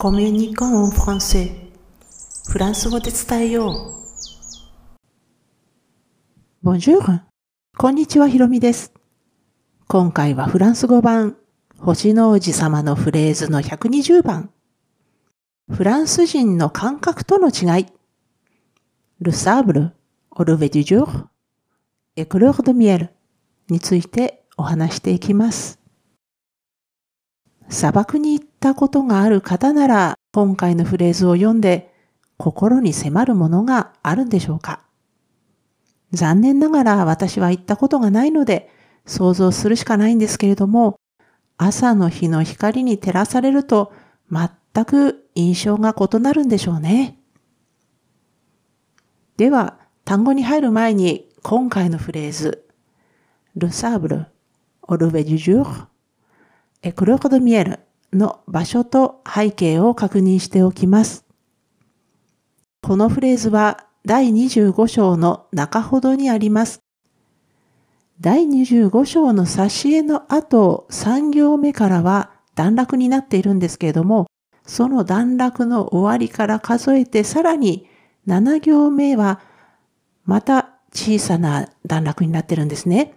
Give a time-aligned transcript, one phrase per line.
[0.00, 1.50] コミュニコンフランセ
[2.48, 3.96] フランス語で伝えよ
[6.62, 6.64] う。
[6.64, 7.22] Bonjour!
[7.76, 8.92] こんにちは、ひろみです。
[9.88, 11.36] 今回はフランス語版、
[11.80, 14.52] 星の王子様のフレーズの120番。
[15.68, 17.86] フランス人の感覚との違い。
[19.18, 19.96] ルサブル、
[20.30, 21.26] オルベデュジュー、
[22.14, 23.10] エクルードミエル
[23.68, 25.77] についてお話していきます。
[27.68, 31.92] 砂漠に行ったことがある方なら、今回のフレーズを読んで、
[32.36, 34.82] 心に迫るものがあるんでしょうか
[36.12, 38.70] 残念ながら私は行ったことがないので、
[39.06, 40.98] 想像するしかないんですけれども、
[41.56, 43.92] 朝の日の光に照らされると、
[44.30, 47.18] 全く印象が異なるんでしょうね。
[49.36, 52.66] では、単語に入る前に、今回のフレーズ、
[53.56, 54.26] ルサーブル、
[54.82, 55.24] オルベ
[56.82, 57.80] ルベジュジュール、エクロコドミエル
[58.12, 61.24] の場所と背景を確認しておきます。
[62.82, 66.80] このフレーズは第25章の中ほどにあります。
[68.20, 74.26] 第25章の挿絵の後3行目からは段落になっているんですけれども、
[74.66, 77.88] その段落の終わりから数えてさらに
[78.26, 79.40] 7行目は
[80.24, 83.14] また小さな段落になってるんですね。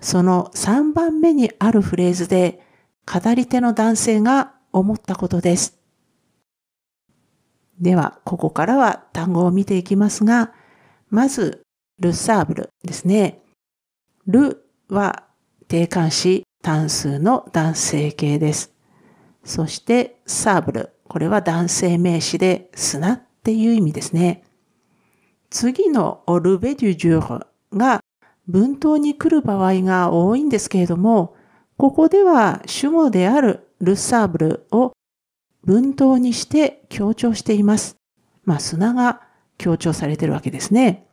[0.00, 2.62] その3番目にあるフレーズで
[3.10, 5.78] 語り手の男性が思ったことです。
[7.80, 10.52] では、ここからは単語を見ていきますが、
[11.08, 11.62] まず、
[12.00, 13.40] ルサーブルですね。
[14.26, 15.24] ルは
[15.68, 18.74] 定冠詞単数の男性形です。
[19.42, 20.90] そして、サーブル。
[21.08, 24.44] これは男性名詞で砂っていう意味ですね。
[25.48, 28.02] 次のオルベデュジュールが
[28.46, 31.37] 文頭に来る場合が多いんですけれども、
[31.78, 34.92] ここでは主語であるルッサーブルを
[35.62, 37.94] 文頭にして強調しています。
[38.44, 39.22] まあ、砂が
[39.58, 41.06] 強調されているわけですね。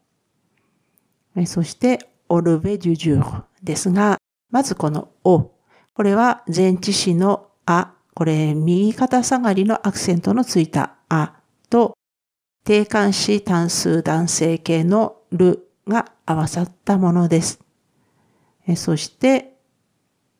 [1.46, 4.18] そして、オルベジュジュールですが、
[4.50, 5.52] まずこのオ。
[5.94, 7.94] これは前置詞のあ。
[8.16, 11.36] これ、右肩下がりのアクセントのついたあ
[11.70, 11.96] と、
[12.64, 17.60] 定冠詞単数男性形のルが合わさったものです。
[18.76, 19.55] そして、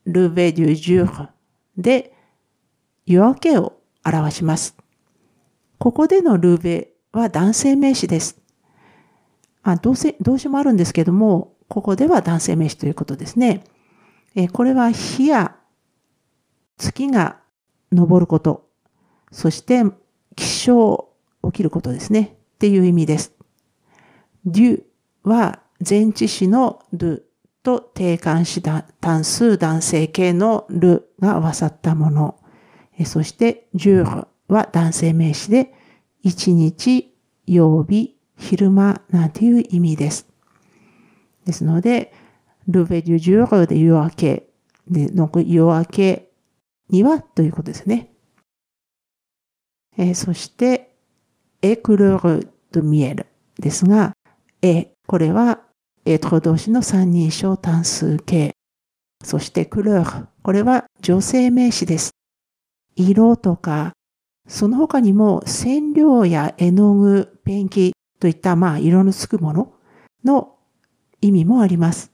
[0.06, 1.30] ルーベデュジュール
[1.78, 2.14] で
[3.06, 3.74] 夜明けを
[4.06, 4.76] 表します。
[5.78, 8.40] ここでのルーベは男性名詞です。
[9.64, 13.64] あ動詞動詞もあるんですけども、ここでは男性名詞ということですね。
[14.36, 15.56] えこれは日や
[16.78, 17.40] 月が
[17.96, 18.70] 昇ること、
[19.32, 19.84] そして
[20.36, 21.10] 気象
[21.44, 22.38] 起きることですね。
[22.56, 23.34] っていう意味です。
[24.46, 24.84] デュ
[25.24, 27.22] は前置詞のドゥ
[27.66, 32.40] と定冠詞単数男性形のルが合わさったもの。
[33.06, 35.74] そして、ジュールは男性名詞で、
[36.22, 37.12] 一日、
[37.48, 40.28] 曜日、昼間なんていう意味です。
[41.46, 42.14] ですので、
[42.68, 44.50] ルベデュジュールで夜明け、
[44.88, 46.32] で、の夜明け
[46.90, 48.12] にはということですね。
[49.98, 50.96] えそして、
[51.64, 53.26] エクルールドミエル
[53.58, 54.14] ですが、
[54.62, 55.65] エ、これは
[56.20, 58.52] トロ動詞の三人称単数形。
[59.24, 60.28] そしてクルール。
[60.44, 62.12] これは女性名詞です。
[62.96, 63.94] 色とか、
[64.48, 69.74] その他にも染料や絵の具、ペンキといったまあ色のつくもの
[70.24, 70.56] の
[71.22, 72.12] 意味もあります。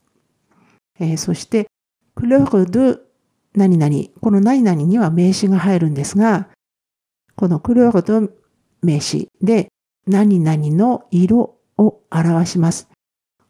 [0.99, 1.67] えー、そして、
[2.15, 2.99] クルールドゥ
[3.55, 3.95] 何々。
[4.21, 6.47] この何々には名詞が入るんですが、
[7.35, 8.31] このクルールドゥ
[8.81, 9.67] 名詞で
[10.07, 12.90] 何々の色を表します。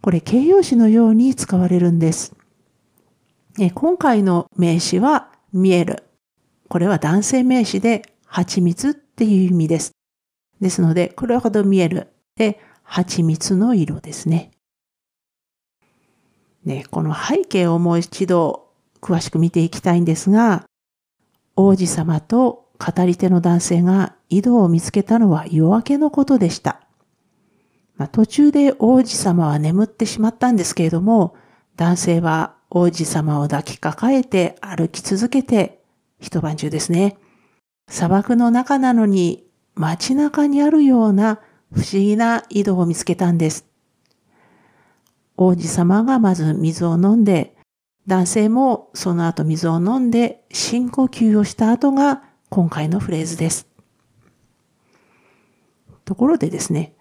[0.02, 2.36] これ形容詞のように使われるんです。
[3.76, 6.04] 今回の名詞は見える。
[6.70, 9.92] これは男性名詞で蜂蜜っていう意味です。
[10.60, 14.52] ですので、クロード見えるで蜂蜜の色ですね。
[16.66, 18.70] ね、この背景をもう一度
[19.02, 20.64] 詳しく見ていきたいんですが、
[21.56, 26.82] 王子様と語り手の男性が井戸を見つけたのは夜明けのことでした。
[28.02, 31.36] まあ、途中で王子様は眠ってしまったんですけれども、
[31.76, 35.84] 男性は王子様を抱きかかえて歩き続けて
[36.20, 37.20] 一晩中ですね。
[37.88, 39.46] 砂漠の中なのに
[39.76, 43.68] 街中にあるような不思議な井戸を見つけたんです。
[45.38, 47.56] 王子様がまず水を飲んで、
[48.08, 53.68] 男性もその後水を飲んで深呼吸をした後が今回のフレーズです。
[56.04, 56.96] ところでですね、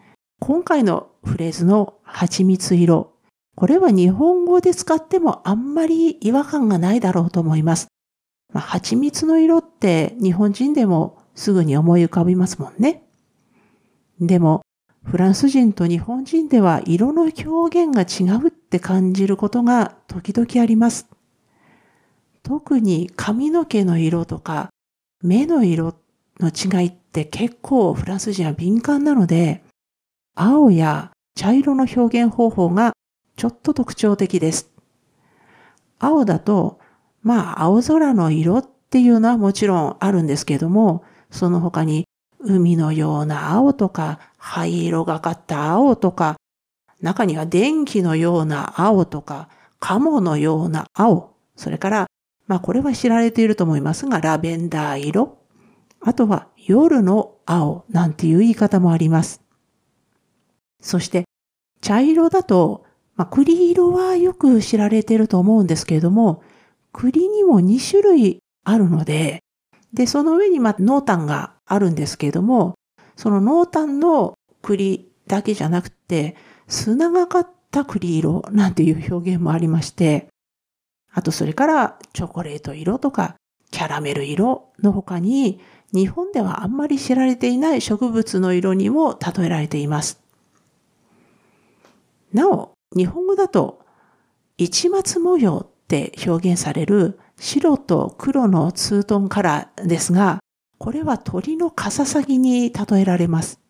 [0.50, 3.12] 今回のフレーズの蜂蜜色。
[3.54, 7.86] これは日本語で使ってもあんまり違和感がないだろうと思います。
[8.52, 13.04] まあ、蜂蜜の色って日本人でもすぐに思い浮かびますもんね。
[14.20, 14.62] でも、
[15.04, 21.06] フランス人と日本人では色の表現が違うって感じることが時々あります。
[22.42, 24.70] 特に髪の毛の色とか
[25.22, 25.94] 目の色
[26.40, 29.62] の違いって結構フランス人は敏感なので、
[30.34, 32.92] 青や茶色の表現方法が
[33.36, 34.70] ちょっと特徴的です。
[35.98, 36.78] 青だと、
[37.22, 42.04] まあ青空の色っていうのはもちろんあるんですけども、その他に
[42.40, 46.36] 海のような青とか、灰色がかった青とか、
[47.00, 49.48] 中には電気のような青とか、
[49.78, 52.06] カモのような青、それから、
[52.46, 55.38] まあこれは知られていると思いますが、ラベンダー色、
[56.00, 59.42] あとは夜の青なんていう言い方もあります。
[60.80, 61.24] そして、
[61.80, 62.84] 茶色だと、
[63.16, 66.42] まあ、栗色はよく知られていると思うんですけれども、
[66.92, 69.40] 栗にも2種類あるので、
[69.92, 72.74] で、その上にま濃淡があるんですけれども、
[73.16, 76.36] その濃淡の栗だけじゃなくて、
[76.68, 80.28] 砂がかった栗色なんていう表現もありまして、
[81.12, 83.34] あとそれからチョコレート色とか
[83.70, 85.60] キャラメル色の他に
[85.92, 90.20] 日本ではあんまり知られていない植物の色にも例えられています。
[92.32, 93.80] なお、日本語だと
[94.58, 100.40] 市松模様って表現される白と黒のツートンカラーですが、
[100.78, 103.60] これは鳥のカササギに例えられます。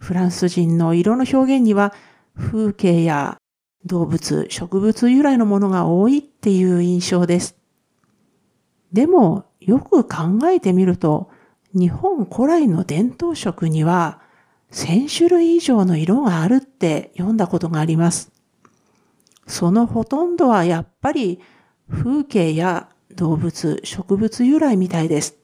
[0.00, 1.94] フランス人の色の表現には
[2.36, 3.38] 風景や
[3.84, 7.56] 動物、植物由来のものが多いっていう印象です。
[8.92, 11.30] でも、よく考えてみると、
[11.72, 14.20] 日本古来の伝統色には
[14.74, 18.32] 1000種類以上の色があるって読んだことがあります。
[19.46, 21.40] そのほとんどはやっぱり
[21.88, 25.36] 風景や動物、植物由来みたいです。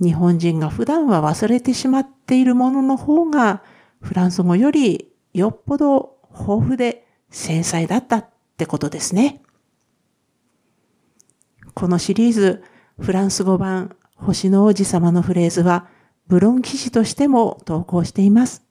[0.00, 3.64] 日本人が普段は忘れてしまっているものの方が
[4.00, 9.42] フランス語よりよっぽど豊富で繊細だったってことですね。
[11.74, 12.62] このシリーズ
[13.00, 15.88] フランス語版星の王子様のフレーズは
[16.28, 18.62] ブロン記事としても投稿しています。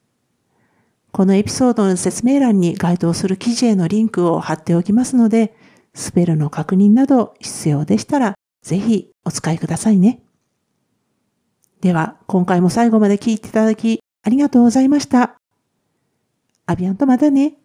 [1.12, 5.56] このエピソードの説明欄に該当する記事へのリンクを貼っておきますので、
[5.96, 10.22] スペルの確認など必要でしたら、ぜひお使いくださいね。
[11.82, 15.40] では、今回も最後まで聞いていただきありがとうございました。
[16.68, 17.56] アビアンとまたね。